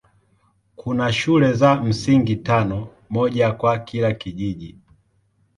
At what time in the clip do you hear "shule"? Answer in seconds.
1.13-1.53